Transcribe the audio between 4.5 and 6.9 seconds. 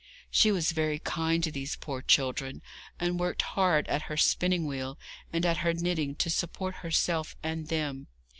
wheel and at her knitting to support